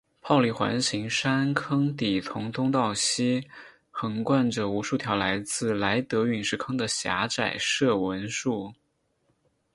[0.19, 3.47] 泡利环形山坑底从东到西
[3.91, 8.73] 横贯着无数条来自莱德陨石坑的狭窄射纹束。